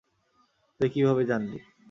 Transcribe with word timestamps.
তুই 0.79 0.89
কিভাবে 0.89 1.21
জানলি? 1.25 1.57